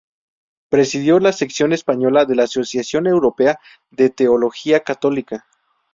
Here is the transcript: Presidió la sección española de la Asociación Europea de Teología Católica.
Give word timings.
Presidió 0.71 1.19
la 1.19 1.31
sección 1.31 1.73
española 1.73 2.25
de 2.25 2.33
la 2.33 2.45
Asociación 2.45 3.05
Europea 3.05 3.59
de 3.91 4.09
Teología 4.09 4.79
Católica. 4.79 5.45